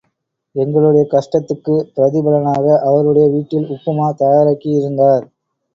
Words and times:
எங்களுடைய 0.55 1.03
கஷ்டத்துக்குப் 1.11 1.91
பிரதிபலனாக, 1.95 2.65
அவருடைய 2.83 3.29
வீட்டில் 3.29 3.69
உப்புமா 3.69 4.09
தயாராக்கி 4.17 4.69
இருந்தார். 4.71 5.25